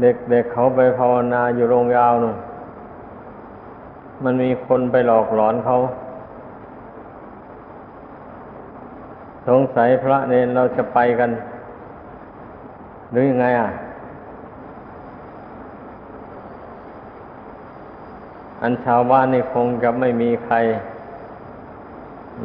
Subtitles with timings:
[0.00, 2.36] เด็กๆเเขาไปภาวนาอยู่โรงยาวนู่น
[4.24, 5.76] มันมีคนไปหลอกหลอนเขา
[9.48, 11.30] สงสัยพระเนนเราจะไปกัน
[13.12, 13.68] หรือยังไงอะ
[18.62, 20.56] อันชาวบ้านนี่คงจะไม่มีใคร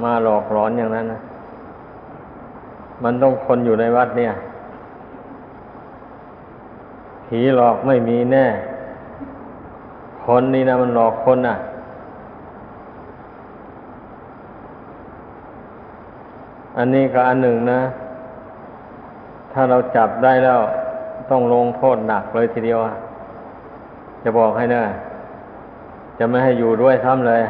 [0.04, 1.22] มาหลอกหลอนอย่างนั้นนะ
[3.04, 4.32] มันต้องคนอยู่ในวัดเนี่ย
[7.34, 8.46] ผีหลอกไม่มีแน่
[10.26, 11.58] คนนี่นะมันหลอกคนน่ะ
[16.78, 17.82] อันนี้ก็อันหนึ่งนะ
[19.52, 20.60] ถ้าเราจับได้แล้ว
[21.32, 22.94] ต้องลงโทษหนักเลยทีเดียวอะ
[24.24, 24.84] จะบอกให้นะ
[26.20, 27.42] จะไม่ให้อยู่ด้วยซ้ำเลย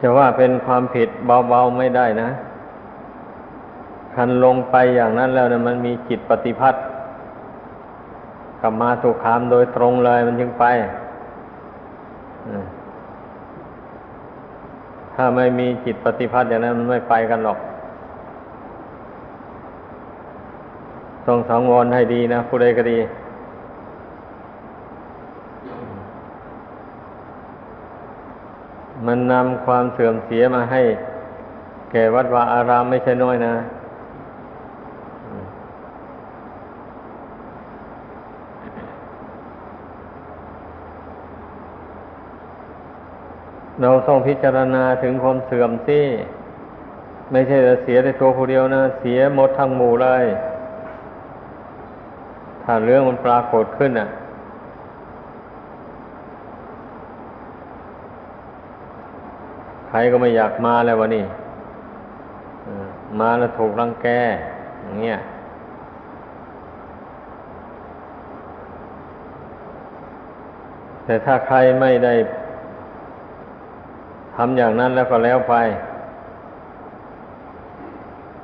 [0.00, 1.08] จะว่าเป็นความผิด
[1.48, 2.30] เบาๆไม่ได้นะ
[4.14, 6.78] คันลงไปอย่างนั้นแล้วนะมันมีจิตปฏิพัติ
[8.60, 10.64] กับมาสุขามโดยตรงเลยมันจึงไป
[15.14, 17.58] ถ้าไม่มีจิตปฏิพัติอย่างนั้นมันไม่ไปกันหรอก
[21.26, 22.98] ต้องสังวรให้ดีนะผู้ใดก็ดี
[29.06, 30.82] มันนำความเสื่อมเสียมาให้
[31.90, 33.54] แก่วัดวาอารามไม่ใช่น้อยนะ
[43.82, 46.06] เราต้องพิจารณาถึงความเสื่อมที่
[47.32, 50.24] ไม่ใช่แต่เสียแต่ตัวผู้เดียวนะ เสียหมดทั้งหมู่เลย
[52.62, 54.08] ถ้าเรื่องมันปรากฏขึ้นอะ
[59.90, 61.24] ใครก็ไม่อยากมาแล้ววะนี่
[63.20, 64.06] มาแล้วถูกรังแก
[64.82, 65.18] อย่างเงี้ย
[71.04, 72.14] แต่ถ้าใครไม่ได้
[74.36, 75.54] ทำอย่างนั้นแล้วก็แล้วไป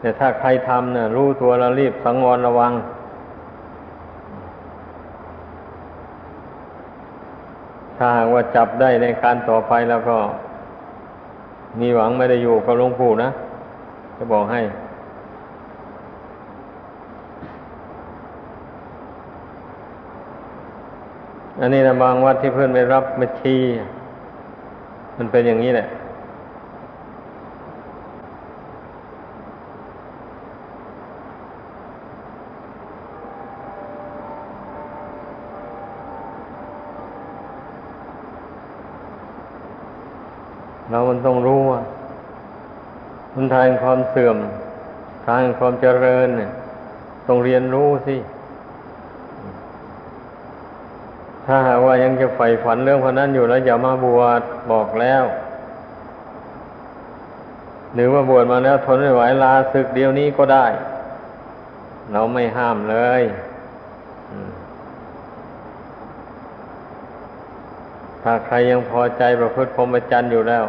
[0.00, 2.72] แต่ถ้าใครทำเนะ่ะรู้ตัวแล้วรีบสังวรระวัง
[7.96, 10.18] ถ้าหากว่าจับได้ในการต่อไปแล้วก็
[11.80, 13.28] มีหวังไม่ได้อยู่กับหลวงปู่นะ
[14.16, 14.60] จะบอกให้
[21.60, 23.56] อันนี้นะบางวัดที่เพื่อนไปรับมาชี
[25.18, 25.86] มันเป็นอย่างนี้แหละ
[40.90, 41.55] เรามันต้องรู้
[43.54, 44.36] ทางความเสื่อม
[45.28, 46.52] ทางความเจริญเนี่ย
[47.26, 48.16] ต้องเรียนรู้สิ
[51.46, 54.42] ถ้าหากว่ายังจะใฝ่ฝันเรื่องพนั้นอยู่แล้วอย่ามาบวช
[54.72, 55.24] บอกแล้ว
[57.94, 60.66] หรือว่าบวชมาแล้วทนไม่ไหวลาศึกเดียวนี้ก็ได้
[62.12, 63.22] เราไม่ห้ามเลย
[68.22, 70.64] ถ้าใครยังพอใจประพฤติพรหมจรรย์อยู่แล้ว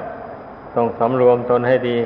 [0.75, 1.97] ต้องสำรวมตนให้ดี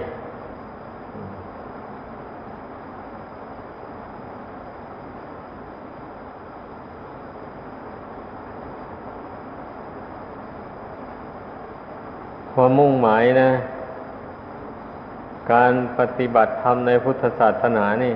[12.54, 13.52] ความมุ่งหมายนะ
[15.54, 18.16] การปฏิบัติธรรมในพุทธศาสนานี่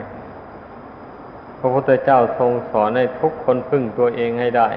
[1.59, 4.69] พระพุทธเจ้าทรงสอนให้ทุกคนพึ่งตัวเองให้ได้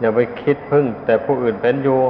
[0.00, 2.00] อย่าไปคิดพึ่ง แต่ผู้อื่นเป็นอยู่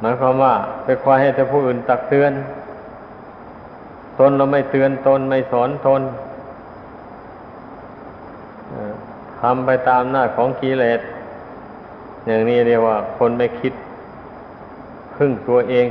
[0.00, 0.54] หมายความว่า
[0.84, 2.32] ไปคอยให้แต่ผู้อื่นตักเตือน
[4.18, 6.02] ตนเราไม่เตือนตนไม่สอนตน
[9.40, 11.00] ทำไปตามหน้าของกิเลส
[12.26, 13.72] อย่างนี้เรียกว่า คนไม่คิด
[15.16, 15.86] พึ่งตัวเอง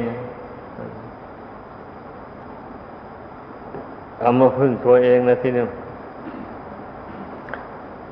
[4.20, 5.64] เอามาพึ่งตัวเองนะที่นี่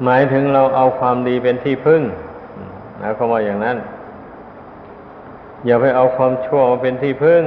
[0.03, 2.01] หมายถึงเราเอาความดีเป็นที่พึ่ง
[3.01, 3.77] นะเขาว่าอย่างนั้น
[5.65, 7.43] อย่าไปเอาความชั่วมาเป็นที่พึ่ง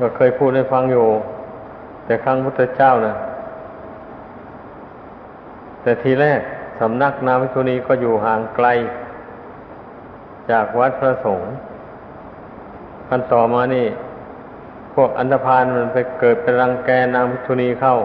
[0.00, 1.06] ก็เคยพูดให้ฟังอยู่
[2.04, 3.14] แต่ครั้งพุทธเจ้านะ
[5.82, 6.40] แต่ทีแรก
[6.80, 8.68] สำนักนาวิทุนีก็อยู่ห่างไกล
[10.50, 11.48] จากวัดพระสงฆ์
[13.08, 13.86] กันต่อมานี่
[14.94, 17.96] พวกอันธพาลมันไปเกิดเป็นรังแกนางพิทุนีเข้า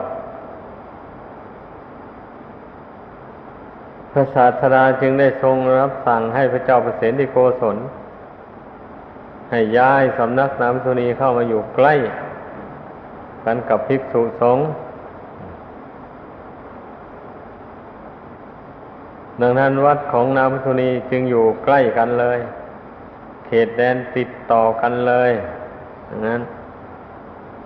[4.11, 7.77] พระศาสดาจึงได้ทรงรับสั่งให้พระเจ้าปรตที่โกศล
[9.51, 11.93] ให้ย้ายสำนักนางพิทุนีเข้ามาอยู่ใกล้
[13.45, 14.65] กันกับภิกษุสงฆ์
[19.41, 22.39] ดังนั้นวัดของนางพิทุนีจึงอยู่ใกล้กันเลย
[23.45, 25.31] เขตแดนติดต่อกันเลย
[26.09, 26.41] ดังนั้น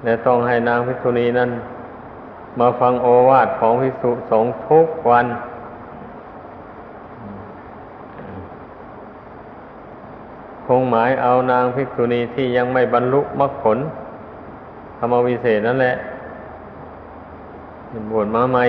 [0.03, 1.51] และต้องให้นางพิทุนีนั้น
[2.59, 5.25] มาฟังโอวาทของพิสุสงฆ์ทุกวัน
[10.65, 13.77] คงหมายเอานางภิกษุณีที่ยังไม่บรรลุมรรคผล
[14.97, 15.95] ธรรมวิเศษนั่นแหละ
[17.87, 18.65] เป็นบวชมาใหม่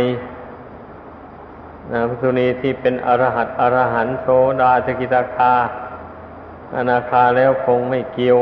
[1.93, 4.27] นางภิกษุณีที่เป็นอรหัตอรหันโส
[4.61, 5.55] ดาสกิตาคา
[6.77, 8.39] อนาคาแล้วคงไม่เกี่ยว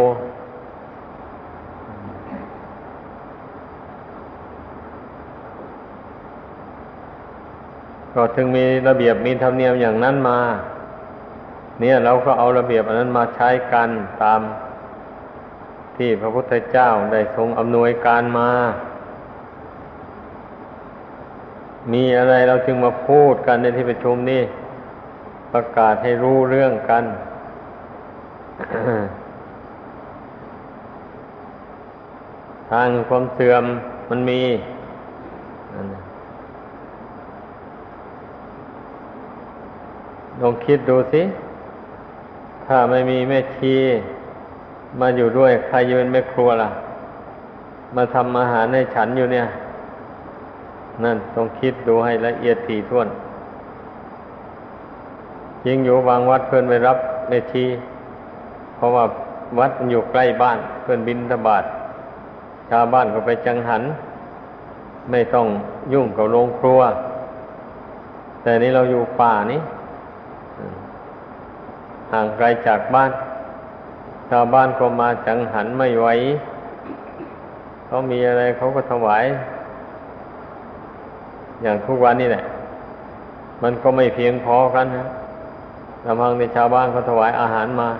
[8.14, 10.38] ก็ถึงมีระเบียบมีธรรมเนียมอย่างนั้นมา
[11.80, 13.88] เนี่ยเราก็เอาระเบียบอันนั้นมาใช้กัน
[14.22, 14.40] ตาม
[15.96, 18.50] ที่พระพุทธเจ้าได้ทรงอำนวยการมา
[21.92, 24.42] มีอะไรเราจึงมาพูดกันในที่ประชุมนี้
[25.52, 27.04] ประกาศให้รู้เรื่องกัน
[32.70, 33.64] ทางความเสื่อม
[34.10, 34.40] มันมี
[40.40, 41.22] ลองคิดดูสิ
[42.66, 43.74] ถ้าไม่มีแม่ชี
[45.00, 46.70] มาอยู่ด้วยใครจะเป็นแม่ครัวล่ะ
[47.96, 49.46] มาทำอาหารให้ฉันอยู่เนี่ย
[51.04, 53.08] นั่นต้องคิดดูให้ละเอียดถี่ถ้วน
[55.66, 57.64] ยิงอยู่บางวัดเพื่อนไปรับแม่ชี
[58.74, 59.04] เพราะว่า
[59.58, 61.64] วัดอยู่ใกล้บ้านเพื่อนบินทบาท
[62.70, 63.82] ชาวบ้านก็ไปจังหัน
[65.10, 65.46] ไม่ต้อง
[65.92, 66.80] ยุ่งกับโรงครัว
[68.42, 69.60] แต่นี้เราอยู่ป่านี้
[72.14, 73.10] ห่างไกลจากบ้าน
[74.30, 76.06] ชาวบ้านก็มาจังหันไม่ไหว
[77.86, 79.24] เขามีอะไรเขาก็ถวาย
[81.62, 82.44] อย่างทุกวันนี่แหละ
[83.62, 85.06] มันก็ไม่เพียงพอกันนะ
[86.06, 87.90] ลำพังในชาวบ้านเขาถวายอาหารมา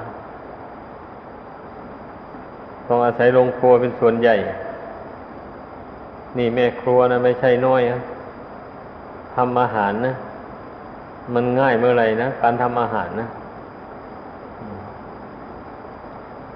[2.86, 4.34] ต้องอาศัยโรงครัวเป็นส่วนใหญ่
[6.38, 8.00] นี่แม่ครัวนะไม่ใช่น้อยนะ
[9.34, 10.14] ทำอาหารนะ
[11.34, 13.28] มันง่ายเมื่อไหร่นะ การทำอาหารนะ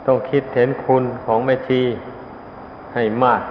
[0.09, 1.81] ต้องคิดเห็นคุณของแม่ชี
[2.95, 3.43] ให้มาก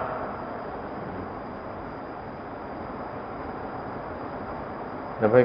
[5.18, 5.36] แล้วไป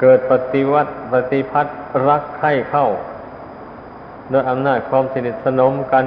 [0.00, 1.70] เกิดปฏิวัติปฏิพัติ
[2.08, 2.86] รักใคร่เข้า
[4.32, 6.04] ด้วยอำนาจความสนิทสนมกัน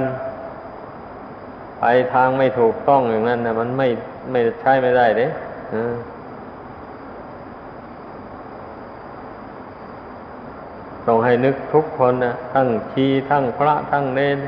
[1.80, 1.84] ไป
[2.14, 3.88] ทางไม่ถูกต้องอย่างนั้นนะมันไม่
[4.30, 5.26] ไม่ใช่ไม่ได้เด้
[11.06, 14.38] ต้องให้นึกทุกคนนะทั้งชีทั้งพระทั้งเนน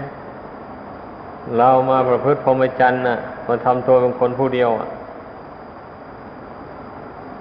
[1.56, 4.88] เรามาประพฤติพรหมจรรย์นะมาทำตัวเป็นคนผู้เดียวอะ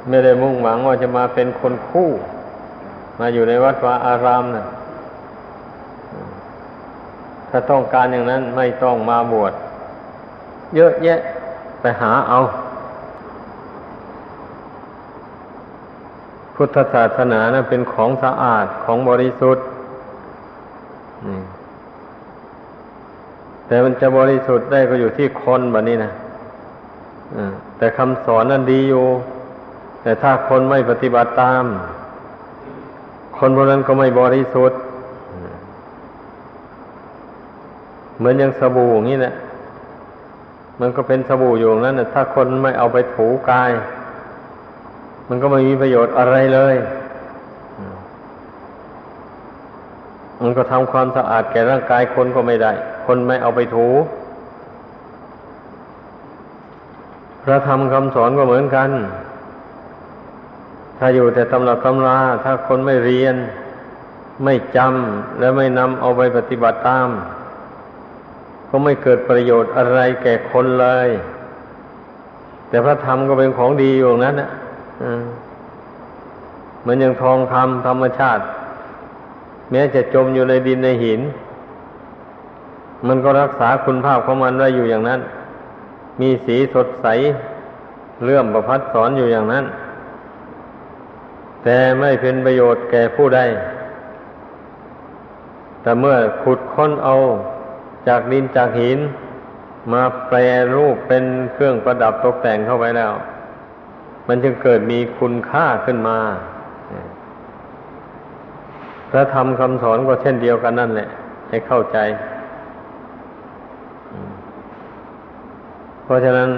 [0.08, 2.10] ไม่ได้มุ่งหวังว่าจะมาเป็นคนคู่
[3.20, 4.66] มาอยู่ในวัดวาอารามนะ
[7.50, 9.54] ถ้าต้องการอย่างนั้นไม่ต้องมาบวช
[10.76, 11.20] เยอะแยะ
[11.80, 12.40] ไปหาเอา
[16.58, 19.66] พุทธศาสนานะเป็นของสะอาดของบริสุทธิ์
[23.68, 26.12] แต่มันจะบริสุทธิ์ได้ก็อยู่ที่คนแบบนี้นะ
[27.78, 29.06] แต่คำสอนนั้นดีอยู่
[30.02, 31.64] แต่ถ้าคนไม่ปฏิบัติตาม
[33.38, 34.80] คนพวกนั้นก็ไม่บริสุทธิ์
[38.18, 39.34] เหมือนอย่างสบู่อย่างนี้นะ
[40.80, 43.72] มันก็เป็นสบู่อยู่นั้นนะถ้าคนไม่เอาไปถูกาย
[45.30, 46.76] มันก็ไม่มีประโยชน์อะไรเลย
[50.42, 52.72] มันก็ทำความสะอาดแก่ร่างกายคนก็ไม่ได้
[53.06, 53.88] คนไม่เอาไปถู
[57.44, 58.90] พระธรรมคำสอนก็เหมือนกัน
[60.98, 63.36] ถ้าอยู่แต่ตำรับตำรา ถ้าคนไม่เรียน
[64.44, 67.10] ไม่จำและไม่นำเอาไปปฏิบัติตาม
[68.70, 71.10] ก็ไม่เกิดประโยชน์อะไรแก่คนเลย
[72.70, 74.50] แต่พระธรรมก็เป็นของดีอยู่นั้นนะ
[76.82, 78.44] เหมือนอย่างทองคำธรรมชาติ
[79.72, 81.22] แม้จะจมอยู่ในดินในหิน
[83.08, 85.22] มันก็รักษาคุณภาพของมันไว้อยู่อย่างนั้น
[86.22, 87.08] มีสีสดใส
[88.24, 89.66] เลื่อมประพัดสอนอยู่อย่างนั้น
[91.64, 93.42] แต่ไม่เป็นประโยชน์แก่ผู้ใด
[95.82, 97.16] แต่เมื่อขุดค้นเอา
[98.08, 99.00] จากดินจากหิน
[99.94, 100.38] มาแปร
[100.76, 101.24] รูปเป็น
[101.54, 103.14] เครื่องประดับตกแต่งเข้าไปแล้ว
[104.28, 106.18] มันจึงเกิดมีคุณค่าขึ้นมา
[109.12, 111.08] พระธรรมคำสอนก็เช่นเดียวกันนั่นแหละ
[111.50, 111.98] ให้เข้าใจ
[116.04, 116.50] เพราะฉะนั้น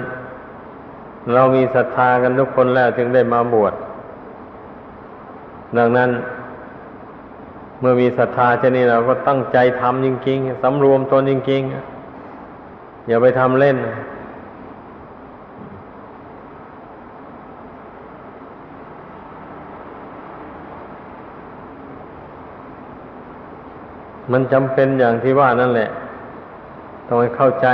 [1.34, 3.74] เรามีศรัทธากันทุกคนแล้วจึงได้มาบวช
[5.78, 6.10] ดังนั้น
[7.80, 13.76] เมื่อมีศรัทธาเช่นนี้เราก็ตั้งใจทำจริงๆสำรวมตนจริงๆ อย่าไปทำเล่น
[24.32, 25.90] มันจำเป็นอย่างที่ว่านั่นแหละ
[27.06, 27.66] ต้องให้เข้าใจ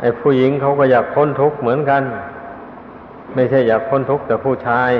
[0.00, 2.02] ไอ้ผู้หญิงเขาก็อยากพ้นทุกข์เหมือนกัน
[3.34, 4.90] ไม่ใช่อยากพ้นทุกข์แต่ผู้ชาย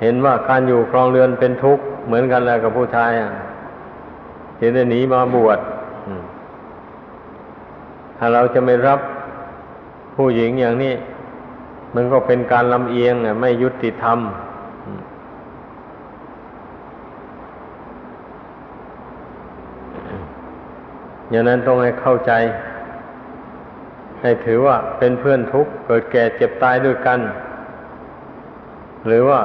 [0.00, 3.10] เห็นว่าการอยู่ครองเรือนเป็นทุกข์เหมือนกันแล้วกับผู้ชาย
[4.58, 5.58] เห็นได้หนีมาบวช
[8.18, 9.00] ถ้าเราจะไม่รับ
[10.16, 10.94] ผู้หญิงอย่างนี้
[11.94, 14.18] มันก็เป็นการลำเอียงไม่ยุติธรรม
[21.30, 22.32] อย่างนั้นต้องให้เข้าใจ
[24.20, 27.20] ให้ถือว่าเป็นเพื่อนทุกข์เกิดแก่เจ็บตายด้วยกัน
[29.06, 29.40] หรือว่า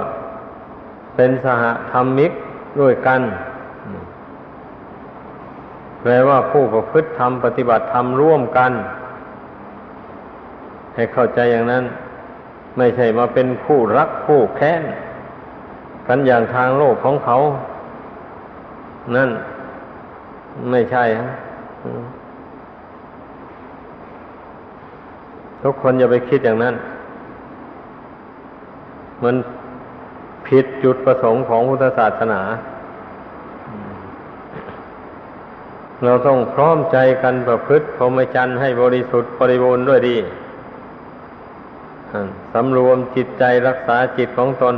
[1.16, 2.32] เป็นสหธรรมิก
[2.82, 3.22] ด้วยกัน
[6.02, 8.72] แปลว่าผู้ประพฤติธรรมปฏิบัติธรรมร่วมกัน
[10.96, 11.84] ให้เข้าใจอย่างนั้น
[12.78, 14.82] ไม่ใช่มาเป็นคู่รักคู่แค้น
[16.08, 17.36] กันอย่างทางโลกของเขา
[19.16, 19.30] นั่น
[20.72, 21.30] ไม่ใช่ฮะ
[25.64, 26.76] ทุกคนอย่าไปคิดอย่างนั้น
[29.24, 29.36] มัน
[30.48, 32.42] ผิดจุดประสงค์ของพุทธศาสนา
[36.04, 40.18] เราต้องพร้อมใจกันประพฤติพรหมจรรย์ให้บริสุทธิ์บริบูรณ์ด้วยดี
[42.54, 44.76] สำรวมจิตใจรักษาจิตของตน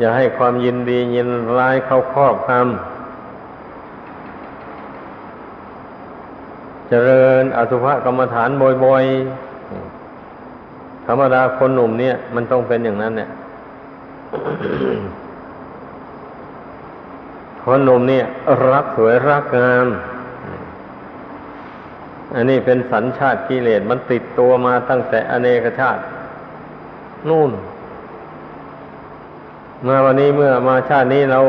[0.00, 1.28] อย่าให้ความยินดียิน
[1.58, 2.62] ร้ายเข้าครอบงำ
[6.88, 8.50] เจริญอสุภกรรมฐาน
[8.84, 13.30] บ่อยๆ ธรรมดาคนหนุ่มเนี่ย มันต้องเป็นอย่างนั้นเนี่ย
[17.64, 18.24] คนหนุ่มเนี่ย
[18.70, 19.86] รักสวยรักงาม
[22.34, 26.02] อันนี้เป็นสัญชาติกิเลสมันติดตัวมาตั้งแต่อเนกชาติ
[27.28, 27.50] นู่น
[29.86, 31.40] มาวันนี้เมื่อมาชาตินี้เรา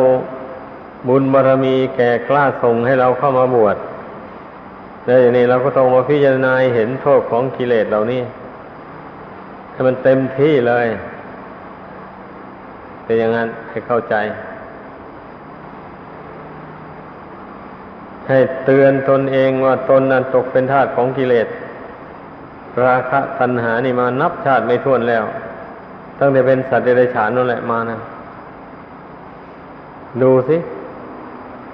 [1.07, 3.77] บุญบารรมีแก่กล้าส่งให้เราเข้ามาบวช
[5.05, 8.21] แล้วอย่างนี้เราก็ต้องมาพิจารณาเห็นโทษของกิเลสเหล่านี้
[9.71, 10.87] ให้มันเต็มที่เลย
[13.03, 14.15] เป็นอย่างนั้นให้เข้าใจ
[18.27, 21.47] ให้เตือนตนเองว่าตนนั้นตกเป็นทาสของกิเลส
[22.83, 25.23] ราคะตัณหานี่มานับชาติไม่ท้วนแล้ว
[26.19, 27.99] ตั้งแต่เป็นสัตว์เดรัจฉานนั่นแหละมานะ
[30.21, 30.57] ดูสิ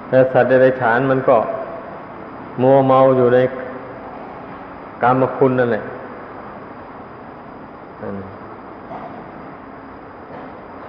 [0.08, 1.36] แต่สัตว์เดรัจฉานมันก็
[2.62, 3.38] มัวเมาอยู่ใน
[5.02, 5.84] กรรมคุณนั่นแหละ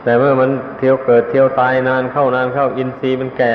[0.03, 3.53] แต่เมื่อมันเที่ยวเกิดเที่ยวตายนานเข้านานเข้าอินทรีย์มันแก่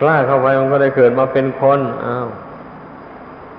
[0.00, 2.26] กล้าเข้าไปมันก็ได้เกิดมาเป็นคนอ้าว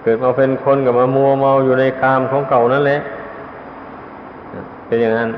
[0.03, 3.00] เกิดมาเป็นคนกับมามัวเมาอยู่ในกามของเก่านั่นแหละ
[4.86, 5.30] เป็นอย่างนั้น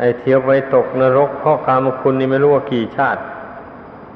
[0.00, 3.20] ไอเที่ยวไปตกนรกเพราะกามคุณนี่ไม่รู้ว่ากี่ชาติ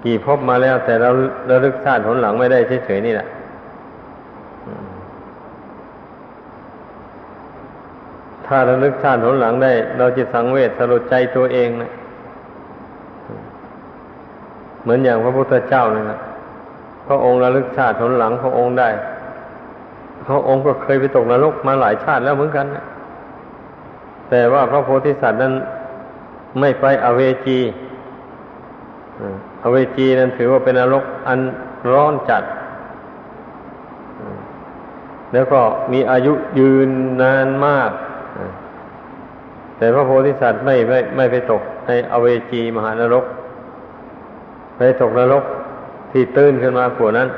[0.05, 1.11] กี่พบมาแล้ว แต่เรา
[1.47, 3.29] เราลึกชาติผลหลังไม่ได้เฉยๆนี่แหละ
[8.47, 11.93] ถ้าราลึกชาติผลหลังได้ เราจะสังเวชสลดใจตัวเองนะ
[14.83, 16.19] เหมือนอย่างพระพุทธเจ้าเลยนะ
[17.07, 18.88] พระองค์ระลึกชาติผลหลังพระองค์ได้
[20.29, 22.85] พระองค์ก็เคยไปตกนรกมาหลายชาติแล้วเหมือนกันนะ
[24.37, 25.55] แต่ว่าพระโพธิสัตว์นั้น
[26.61, 27.59] ไม่ไปอเวจี
[29.62, 31.41] อเวจีนั้นถือว่าเป็นนรกอัน
[31.93, 32.43] ร้อนจัด
[35.33, 35.61] แล้วก็
[35.93, 36.88] มีอายุยืน
[37.23, 37.91] นานมาก
[39.76, 43.25] แต่พระโพธิสัตว์ไม่ไม่ไม่ไปตกในอเวจีมหานรก
[44.76, 45.45] ไปตกนรก
[46.12, 47.29] ที่ตื้นขึ้นมากว่านั้น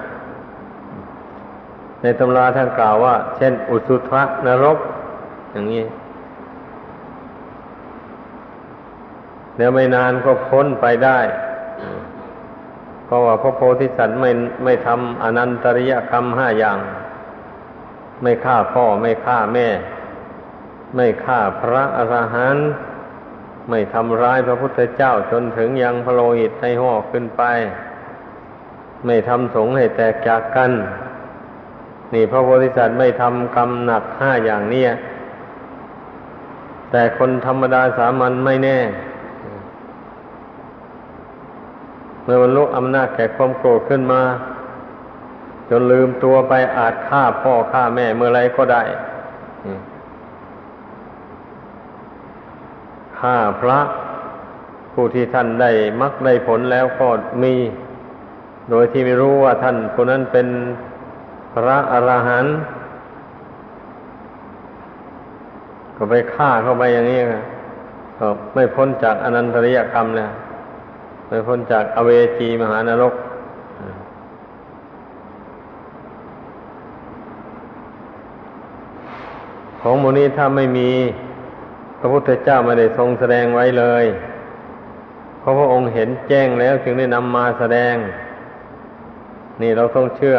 [2.03, 4.79] ในตำราท่านกล่าวว่า เช่น อุสุทะนรก
[5.55, 5.85] อย่างนี้
[9.57, 11.21] เดี๋ยวไม่นานก็พ้นไปได้
[13.05, 14.31] เพราะว่าพระโพธิสัตว์ไม่
[14.65, 16.79] ไม่ทำอนันตริยกรรมห้าอย่าง
[18.23, 19.69] ไม่ฆ่าพ่อไม่ฆ่าแม่
[20.97, 22.69] ไม่ฆ่าพระอรหันต์
[23.71, 27.43] ไม่ทำร้ายพระพุทธเจ้าจนถึงยังพระโลหิตให้ห่อขึ้นไป
[29.07, 30.73] ไม่ทำสงฆ์ให้แตกจากกัน
[32.15, 34.85] นี่พระโพธิสัตว์ไม่ทำกรรมหนักห้าอย่างนี้
[36.91, 38.79] แต่คนธรรมดาสามัญไม่แน่
[42.27, 44.23] เมื่อมันลุกอำนาจแก่ความโกรธขึ้นมา
[45.71, 48.83] จนลืมตัวไปอาจฆ่าพ่อฆ่าแม่เมื่อไรก็ได้
[53.19, 53.79] ฆ่าพระ
[54.93, 57.09] ผู้ที่ท่านได้มักได้ผลแล้วก็
[57.43, 57.55] มี
[58.71, 60.49] โดยที่ไม่รู้ว่าท่านคนนั้นเป็น
[61.53, 62.57] พระอรหันต์
[65.97, 67.21] ก็ไปฆ่าเข้าไปอย่างนี้
[68.19, 70.29] ก็ไม่พ้นจากอนันตริยกรรมเลย
[71.29, 73.15] ไม่พ้นจากอเวจีมหานรก
[79.81, 80.91] ของมูนี้ถ้าไม่มี
[81.99, 84.05] พระพุทธเจ้าไม่ได้ทรงแสดงไว้เลย
[85.39, 87.95] เพราะพระองค์เห็นแจ้งแล้วจึงได้นำมาแสดง
[89.63, 90.39] นี่เราต้องเชื่อ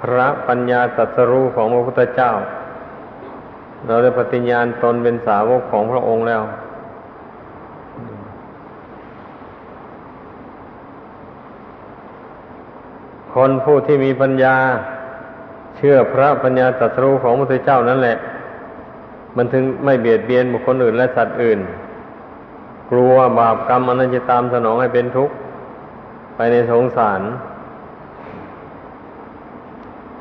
[0.00, 2.32] พระปัญญาตรัสรู้ของพระพุทธเจ้า
[3.86, 6.42] เราได้ปฏิญญาณตนเป็นสาวกของพระองค์แล้ว
[13.34, 14.56] คนผู้ที่มีปัญญา
[15.76, 18.16] เชื่อพระปัญญาตรัสรู้ของพระพุทธเจ้านั่นแหละ
[19.36, 21.60] มันถึงไม่เบียดเบียนบุคคลอื่นและสัตว์อื่น
[22.90, 25.34] กลัวบาปกรรมมันจะตามสนองให้เป็นทุกข์
[26.34, 27.20] ไปในสงสาร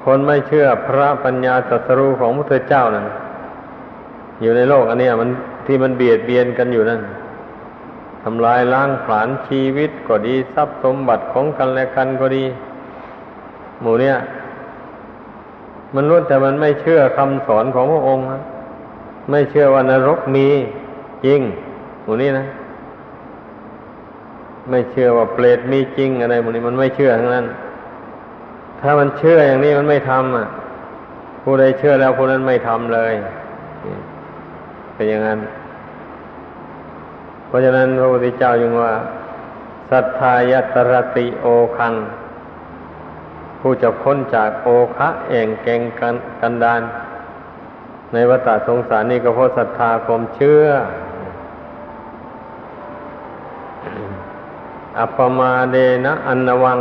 [0.03, 3.05] คนไม่เชื่อพระปัญญาตรัสรู้ของพระเจ้านั้น
[4.41, 5.29] อยู่ในโลกอันนี้มัน
[5.65, 7.01] ที่มันเบียดเบียนกันอยู่นั่น
[8.23, 12.43] ทำลายล้างผลาญชีวิตก็ดีทรัพย์สมบัติของกันและกันก็ดี
[13.81, 14.15] หมู่เนี้ย
[15.95, 18.41] มันรู้แต่มันไม่เชื่อคำสอนของพระองค์นะ
[19.31, 20.47] ไม่เชื่อว่านรกมี
[21.25, 21.39] จริง
[22.03, 22.45] หมูนี้นะ
[24.69, 27.45] ไม่เชื่อว่าเปรตมีจริงอะไรหมูนี้มันไม่เชื่อทั้งนั้น
[28.81, 30.47] ถ้ามันเชื่ออย่างนี้มันไม่ทำอะ
[31.43, 33.13] ผู้ใดเชื่อแล้วผู้นั้นไม่ทำเลย
[34.93, 35.39] เป็นอย่างนั้น
[37.47, 38.93] เพราะฉะนั้นพระพุทธเจ้ายังว่า
[39.89, 41.45] สัทธายตรติโอ
[41.77, 41.93] คัง
[43.61, 46.81] ผู้จะพ้นจากโอคะเองเก่งกันกันดาน
[48.13, 50.65] ในวัฏสงสารนี่ก็เพราะศรัทธาความเชื่อ
[54.99, 56.79] อัปมาเดนะอันวัง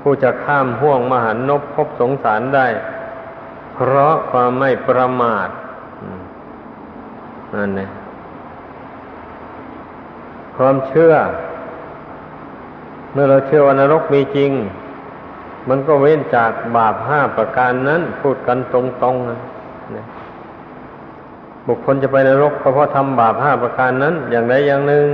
[0.00, 2.66] ผู้จะข้ามห่วงมหันนบพบสงสารได้
[3.74, 5.48] เพราะความไม่ประมาท
[7.54, 7.90] นั่นเอง
[10.56, 11.14] ความเชื่อ
[13.12, 14.52] เมื่อเราเชื่อว่านรกมีจริง
[15.68, 20.06] มันก็เว้นจากบาปห้าประการนั้น พูดกันตรงๆนะ
[21.66, 25.06] บุคคลจะไปนรกก็เพราะทำบาปห้าประการนั้น อย่างใดอย่างหนึ่ง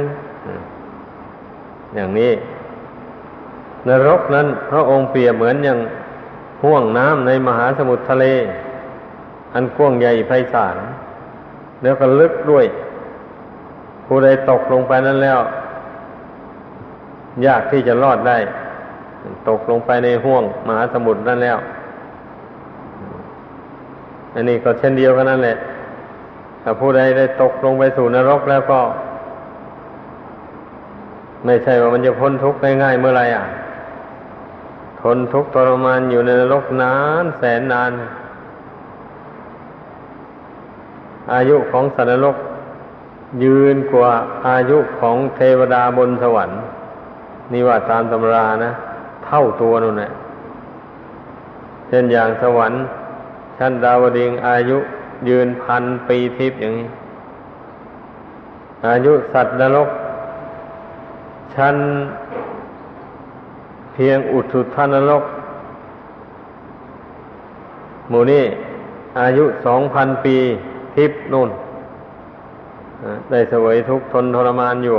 [1.95, 2.33] อย่างนี้
[3.89, 5.79] นรกนั้น พระองค์เปรียบเหมือนอย่าง
[6.63, 8.27] ห่วงน้ำในมหาสมุทรทะเล
[9.55, 10.77] อันกว้างใหญ่ไพศาล
[11.83, 12.67] แล้วก็ลึกด้วย
[14.07, 15.39] ผู้ใดตกลงไปนั้นแล้ว
[17.47, 18.39] ยากที่จะรอดได้
[19.49, 21.59] ตกลงไปในห่วงมหาสมุทรนั่นแล้ว
[24.35, 25.57] อันนี้ก็เช่นเดียวกันนั่นแหละ
[26.63, 28.81] ถ้าผู้ใดได้ตกลงไปสู่นรกแล้วก็
[31.45, 33.45] ไม่ใช่ว่ามันจะพ้นทุกข์ง่ายๆเมื่อไรอะ
[35.03, 37.93] ทนทุกข์ทรมานอยู่ในนรกนานแสนนาน
[41.35, 42.37] อายุของสัตว์นรก
[43.45, 44.13] ยืนกว่า
[44.49, 46.61] อายุของเทวดาบนสวรรค์
[47.53, 48.73] นี่ว่าตามตำรานะ
[49.29, 50.11] เท่าตัวนู่นแหละ
[51.89, 52.81] เช่นอย่างสวรรค์
[53.59, 54.79] ชั้นดาวดิงอายุ
[55.29, 56.89] ยืนพันปีทิพย์อย่างนี้
[58.87, 59.89] อายุสัตว์นรก
[61.55, 61.77] ชั้น
[63.93, 65.25] เพียงอุทุทานรก
[68.09, 68.45] หมู่นี้
[69.21, 70.37] อายุสองพันปี
[70.95, 71.51] ทิพย์นู่น
[73.31, 74.97] ได้สวยทุกทนทรมานอยู่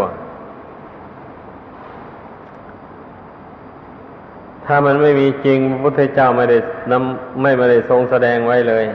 [4.71, 6.57] ถ้ามันไม่มีจริงพระพุทธเจ้าไม่ได้
[6.91, 8.85] นำไม่มาได้ทรงแสดงไว้เลย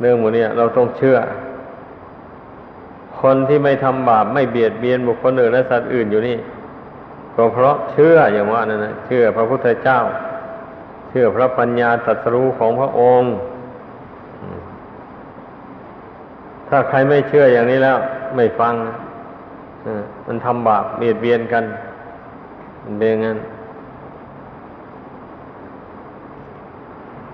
[0.00, 1.18] เรื่องหมดนี้เราต้องเชื่อ
[3.20, 6.36] คนที่ไม่ทำบาปไม่เบียดเบียนบุคคลอื่นและสัตว์อื่นอยู่นี่
[7.34, 9.98] ก็เพราะเชื่ออย่างว่านั่นนะเชื่อพระพุทธเจ้า
[11.08, 13.32] เชื่อพระปัญญาตรัสรู้ของพระองค์
[16.68, 17.98] ถ้าใครไม่เชื่ออย่างนี้แล้ว
[18.36, 18.74] ไม่ฟัง
[20.26, 21.64] มันทำบาปเบียดเบียนกัน
[22.98, 23.38] เป็นอย่างนั้น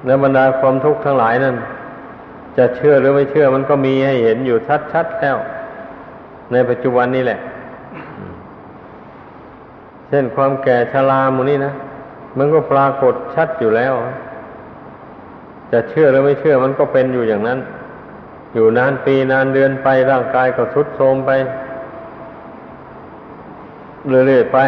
[0.06, 1.56] และบรรดาความทุกข์ทั้งหลายนั้น
[2.56, 4.56] จะเชื่อหรือไม่เชื่อมันก็มีให้เห็นอยู่
[4.92, 5.36] ชัดๆแล้ว
[6.52, 7.40] ในปัจจุบันนี้แหละ
[10.08, 11.74] เช่นความแก่ชราหมูนี่นะ
[12.38, 13.94] มันก็ปรากฏชัดอยู่แล้ว
[15.72, 17.58] จะเชื่อหรือไม่เชื่อมันก็เป็นอยู่อย่างนั้น
[18.54, 21.30] อยู่นานปีนานเดือนไปร่างกายก็ทรุดโทรมไป
[24.08, 24.58] เรื่อยๆไป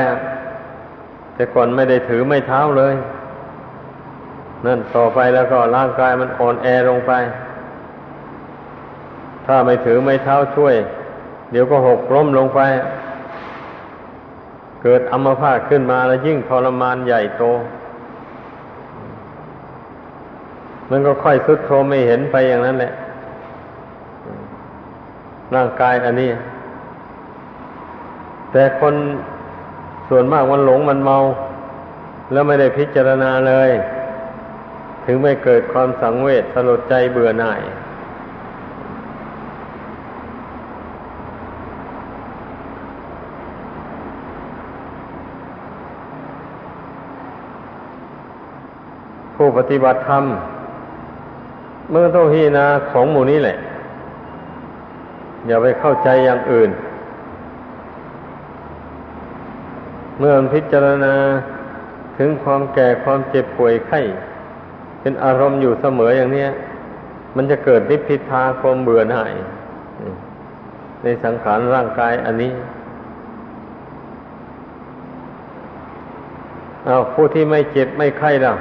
[1.35, 2.95] แต่ก่อนไม่ได้ถือไม่เท้าเลย
[4.65, 7.13] นั่นต่อไปแล้วก็ร่างกายมันอ่อนแอลงไป
[9.47, 10.75] ถ้าไม่ถือไม่เท้าช่วย
[11.51, 12.61] เดี๋ยวก็หกล้มลงไป
[14.83, 17.45] เกิดอัมพาตขึ้นมาแล้วยิ่งทรมานใหญ่โต
[20.91, 22.93] มันก็ค่อยสุดโทรมไม่เห็นไปอย่างนั้นแหละ
[25.55, 26.31] ร่างกายอันนี้
[28.53, 28.95] แต่คน
[30.09, 31.19] ส่วนมากมันหลงมันเมา
[32.33, 33.71] แล้วไม่ได้พิจารณาเลย
[35.07, 37.61] ถึงไม่เกิดความสังเวชสลดใจเบื่อหน่าย
[49.35, 50.25] ผู้ปฏิบัติธรรม
[51.91, 53.57] เมื่อต้องพิจารณาของหมู่นี้แหละ
[55.47, 56.71] อย่าไปเข้าใจอย่างอื่น
[60.19, 61.15] เมื่อพิจารณา
[62.19, 64.01] ถึงความแก่ความเจ็บป่วยไข้
[65.07, 66.47] เป็นอารมณ์อยู่เสมออย่างนี้
[67.37, 69.33] มันจะเกิดนิพพิทาความเบื่อหน่าย
[71.03, 72.53] ในสังขารร่างกายอันนี้
[76.87, 78.55] เอาผู้ที่ไม่เจ็บไม่ไข้ล่ะ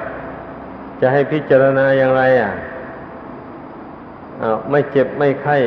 [1.02, 2.52] จะให้พิจารณาอย่างไร อะ
[4.40, 5.58] เอาไม่เจ็บไม่ไข้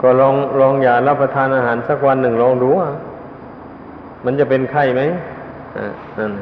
[0.00, 2.90] ก็ลองลองอย่ารับประทานอาหารสักวันหนึ่งลองดูอะ
[4.24, 5.02] มันจะเป็นไข้ไหม
[5.76, 5.86] อะ
[6.20, 6.32] นั่น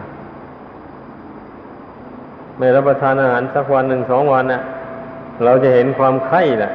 [2.58, 4.62] ไม่รับประทานอาหารสักวันหนึ่งสองวันน่ะ
[5.44, 6.72] เราจะเห็นความไข้แหละ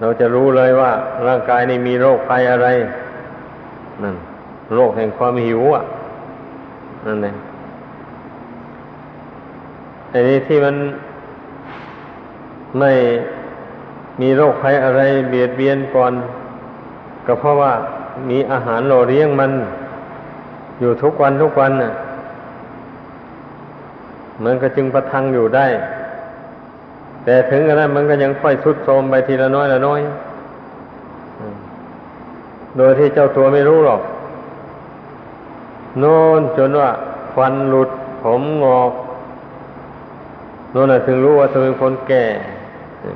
[0.00, 0.92] เราจะรู้เลยว่า
[1.26, 2.68] ร่างกายนี้มีโรคภัยอะไร
[4.02, 4.16] นั่น
[4.74, 5.82] โรคแห่งความหิวอะ
[7.06, 7.36] นั่นเอง
[10.10, 10.76] ไอ้นี้ที่มัน
[12.78, 12.92] ไม่
[14.20, 16.12] มีโรคภัยอะไร เบียดเบียนก่อน
[17.26, 17.72] ก็เพราะว่า
[18.30, 19.52] มีอาหารหล่อเลี้ยงมัน
[20.80, 21.92] อยู่ทุกวันทุกวันน่ะ
[24.44, 25.66] มันก็จึงประทังอยู่ได้
[27.24, 30.00] แต่ถึงกระนั้นมันก็ยังค่อยทุดโทรมไปทีละน้อยละน้อย
[32.76, 34.00] โดยที่เจ้าตัวไม่รู้หรอก
[35.98, 36.90] โน่นจนว่า
[37.34, 37.90] ฟันหลุด
[38.22, 38.92] ผมงอก
[40.72, 42.24] โน่นน่ะถึงรู้ว่าเธอเป็นคนแก่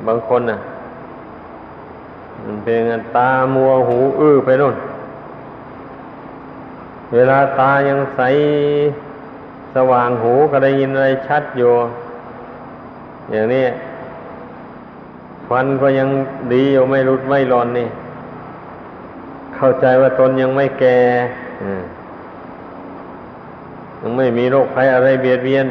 [0.07, 0.59] บางคนน่ะ
[2.45, 2.81] มันเป็น
[3.17, 4.75] ตามัวหูอื้อไปโน่น
[7.15, 8.21] เวลาตายังใส
[9.75, 11.73] สว่างหูก็ได้ยินอะไรชัดอยู่
[13.31, 13.67] อย่างนี้
[15.49, 16.09] ฟันก็ยัง
[16.53, 17.89] ดีอยู่ไม่รุดไม่รอนนี่
[19.57, 20.99] เข้าใจว่าตนยังไม่แก่
[24.03, 25.67] ยังไม่มีโรคภัยอะไรเบียดเบียน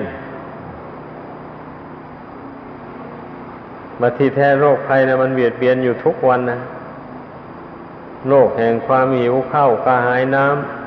[3.99, 6.59] มาที่แท้โรคภัยนะมันเบียดเบียนอยู่ทุกวันนะ
[8.29, 10.78] โรคแห่งความหิวข้าวกระหายน้ำ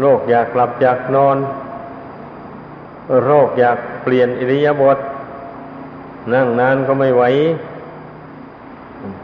[0.00, 1.38] โรคอยากหลับอยากนอน
[3.24, 4.98] โรคอยากเปลี่ยนอิริยาบถ
[6.32, 7.24] นั่งนานก็ไม่ไหว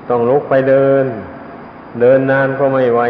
[0.09, 1.05] ต้องลุกไปเดิน
[2.01, 3.03] เดินนานก็ไม่ไหว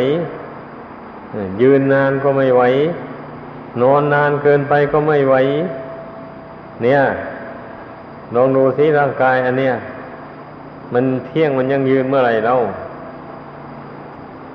[1.63, 2.63] ยืนนานก็ไม่ไหว
[3.83, 5.35] นอนนานเกินไปก็ไม่ไหว
[6.83, 7.01] เนี่ย
[8.35, 9.75] ลองดูสิร่างกายอันเนี้ย
[10.93, 12.61] มันเที่ยงมันยังยืนเมื่อไหร่แล้ว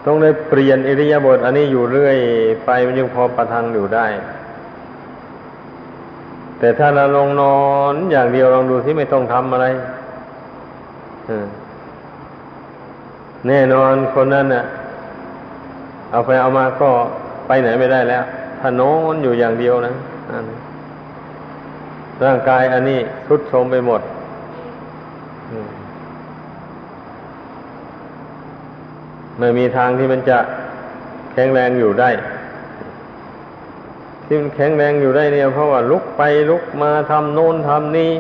[0.08, 2.18] ต้องได้เปลี่ยนอิริยาบถอันนี้อยู่เรื่อย
[2.66, 4.06] ไปมันยังพอประทังอยู่ได้
[6.60, 7.58] แต่ถ้าเราลงนอ
[7.92, 9.66] นอย่างเดียวลองดูที่ไม่ต้องทำอะไร
[13.48, 14.64] แน่นอนคนนั้นน่ะ
[16.12, 16.90] เอาไปเอามาก็
[17.48, 18.24] ไปไหนไม่ได้แล้ว
[18.60, 19.94] ถ้านอนอยู่อย่างเดียวนะ
[22.24, 24.02] ร่างกายอันนี้ทุดโทรมไปหมด
[29.40, 30.40] ไม่มีทางที่มันจะ
[31.34, 32.10] แข็งแรงอยู่ได้
[34.26, 38.12] ที่มันแข็งแรงอยู่ได้เนี่ย เพราะว่าลุกไปลุกมาทำโน้นทำนี้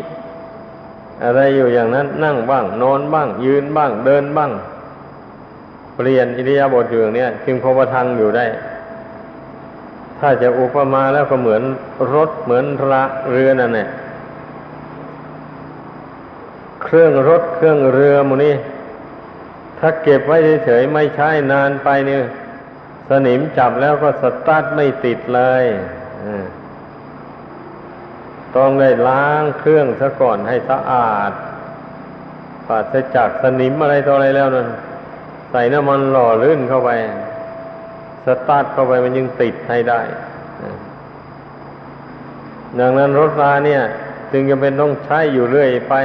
[1.23, 4.51] อะไรอยู่อย่างนั้น นั่งบ้าง นอนบ้าง ยืนบ้าง เดินบ้าง
[5.95, 8.45] เปลี่ยนอิริยาบถอยู่อย่างนี้จึงพอประทังอยู่ได้
[10.19, 11.63] ถ้าจะอุปมาแล้วก็เหมือน
[12.13, 13.87] รถเหมือนระเรือนั่นแหละ
[16.83, 18.53] เครื่องรถเครื่องเรือมูนี่
[19.79, 22.23] ถ้าเก็บไว้เฉยๆไม่ใช้นานไปเนี่ย
[23.09, 25.63] สนิมจับแล้วก็สตาร์ทไม่ติดเลย
[28.55, 31.31] ต้องได้ล้างเครื่องซะก่อนให้สะอาด
[32.67, 34.67] ปราศจากสนิมอะไรต่ออะไรแล้วนั่น
[35.51, 36.91] ใส่น้ำมันหล่อลื่นเข้าไป
[38.25, 40.01] สตาร์ทเข้าไปมันยังติดให้ได้
[42.79, 43.81] ดังนั้นรถราเนี่ย
[44.31, 45.95] จึงจะเป็นต้องใช้อยู่เรื่อยไป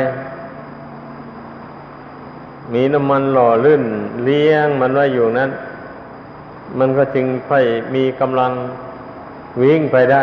[2.74, 3.84] มีน้ำมันหล่อลื่น
[4.24, 5.50] เลี้ยงมันไว้อยู่นั้น
[6.78, 8.52] มันก็จึงค่อยมีกำลัง
[9.62, 10.22] วิ่งไปได้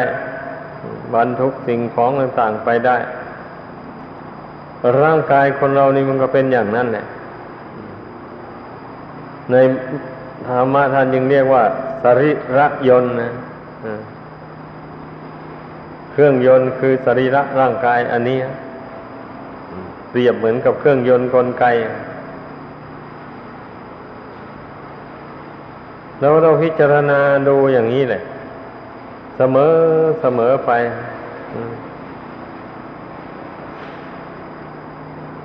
[1.13, 2.97] บรรทุกสิ่งของต่างๆไปได้
[5.01, 7.05] ร่างกายคนเรานี่มันก็เป็นอย่างนั้นแหละ
[9.51, 9.55] ใน
[10.47, 11.63] ธรรมะท่านยังเรียกว่า
[12.03, 13.31] สริระยนต์นะ
[16.11, 18.37] เครื่องยนต์คือสรีระร่างกายอันนี้
[20.09, 21.65] เปรียบเหมือนกับเครื่องยนต์กลไก
[26.19, 28.21] แล้วเราพิจารณาดูอย่างนี้แหละ
[29.37, 29.73] เสมอ
[30.21, 30.71] เสมอไป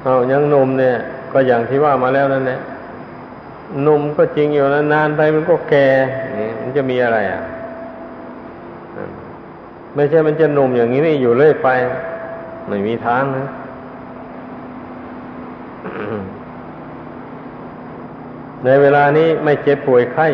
[0.03, 0.95] เอายังหนุ่มเนี่ย
[1.33, 2.61] ก็อย่างที่ว่ามาแล้วนั่นแหละ
[3.83, 5.87] หนุ่มก็จริงอยู่นะนานไปมันก็แก่
[6.61, 7.43] มันจะมีอะไรอะ
[9.95, 11.69] ไม่ใช่มันจะหนุ่มอย่างนี้นี่อยู่เรื่อยไป
[12.69, 13.47] ไม่มีทางนะ
[18.65, 20.29] ในเวลานี้ไม่เจ็บป่วยไข้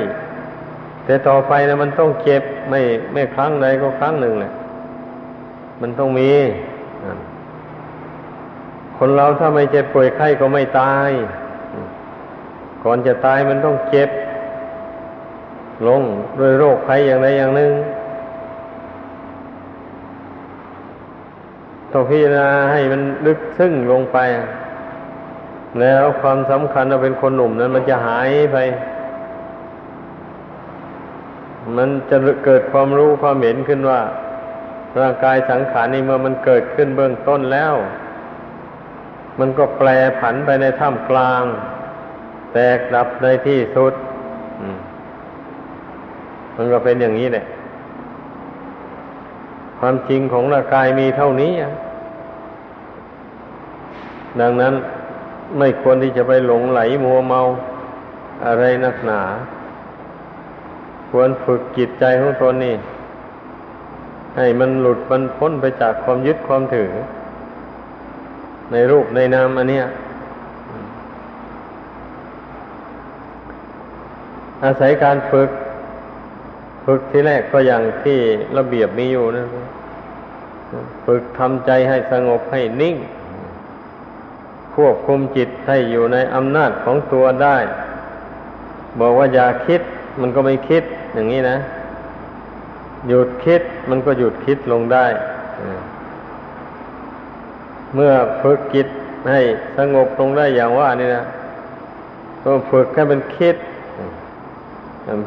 [1.04, 2.80] แต่ต่อไปนะมันต้องเจ็บไม่
[3.12, 4.52] ไม่ครั้งใดก็ครั้งหนึ่งแหละ
[5.80, 6.30] มันต้องมี
[8.98, 11.10] คนเราถ้าไม่เจ็บป่วยไข้ก็ไม่ตาย
[12.84, 14.10] ก่อนจะตายมันต้องเจ็บ
[15.88, 16.02] ลง
[16.38, 17.72] ด้วยโรคภัยอย่างใดอย่างหนึ่ง
[21.92, 24.18] ต้องพิจารณาให้มันลึกซึ้งลงไป
[25.80, 28.58] แล้วความสำคัญเราเป็นคนหนุ่มนั้นมันจะหายไป
[31.76, 34.00] มันจะเกิดความรู้ความเห็นขึ้นว่า
[35.00, 37.74] ร่างกายสังขารนี้เมื่อมันเกิดขึ้นเบื้องต้นแล้ว
[39.40, 41.42] มันก็แปลผันไปในท่ามกลาง
[42.52, 43.94] แตกดับในที่สุด
[46.56, 47.46] มันก็เป็นอย่างนี้แหละ
[49.78, 51.52] ความจริงของร่างกายมีเท่านี้
[54.40, 54.74] ดังนั้น
[55.58, 57.40] ไม่ควรที่จะไปหลงไหลมัวเมา
[58.46, 59.22] อะไรนักหนา
[61.10, 62.76] ควรฝึกจิตใจของตนนี่
[64.36, 66.90] ให้มันหลุดมันพ้นไปจากความยึดความถือ
[68.72, 69.86] ในรูปในนามอันเนี้ย
[74.64, 75.50] อาศัยการฝึก
[76.84, 78.18] ฝึกที่แรกก็อย่างที่
[78.56, 79.46] ระเบียบมีอยู่นะ
[81.06, 82.96] ฝึกทำใจให้สงบให้นิ่ง
[84.74, 87.58] ควบคุมจิตให้อยู่ในอำนาจของตัวได้
[89.00, 89.80] บอกว่าอย่าคิด
[90.20, 90.82] มันก็ไม่คิด
[91.14, 91.56] อย่างนี้นะ
[93.08, 95.06] หยุดคิดมันก็หยุดคิดลงได้
[97.94, 98.88] เมื่อฝึกจิต
[99.30, 99.40] ให้
[99.76, 101.24] สงบลงได้อย่างว่านี่นะ
[102.42, 103.56] ก็ฝึกให้มันคิด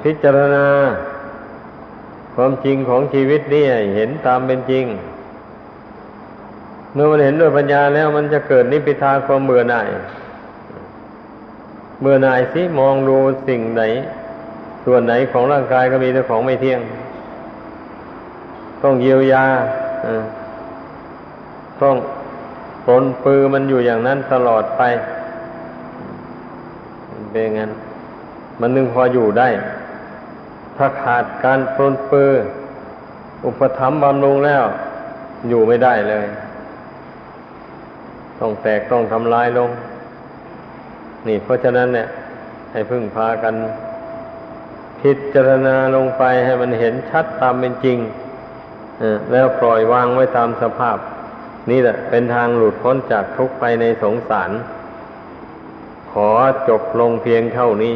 [0.04, 0.66] พิจารณา
[2.36, 3.64] ความจริงของชีวิตนี่
[3.96, 4.86] เห็นตามเป็นจริง
[6.94, 9.88] เมื่อมันเห็นด้วยปัญญาแล้วมันจะเกิดนิพพิทาความเบื่อหน่าย
[12.02, 13.18] เบื่อหน่ายสิมองดู
[13.48, 13.82] สิ่งไหน
[14.86, 16.82] ส่วนไหนของร่างกายก็มีแต่ของไม่เที่ยง
[18.84, 19.46] ต้องเยียวยา
[21.82, 21.96] ต้อง
[22.86, 24.82] ปนปือมันอยู่อย่างนั้นตลอดไป
[27.32, 27.72] เป็นงั้น
[28.60, 29.50] มันนึงพออยู่ได้
[30.78, 32.32] ถ้าขาดการปรนเปือ
[33.46, 34.64] อุปธรรมบำรุงแล้ว
[35.50, 36.26] อยู่ไม่ได้เลย
[38.40, 39.70] ต้องแตกต้องทำลายลง
[41.28, 42.08] นี่เพราะฉะนั้นเนี่ย
[42.72, 43.54] ให้พึ่งพากัน
[45.04, 47.98] พิจารณาลงไปให้มันเห็นชัดตามเป็นจริง
[49.32, 50.98] แล้วปล่อยวางไว้ตามสภาพ
[51.70, 54.52] นี่แหละเป็นทางหลุดพ้นจากทุกข์ไปในสงสาร
[56.12, 56.30] ขอ
[56.70, 57.96] จบลงเพียงเท่านี้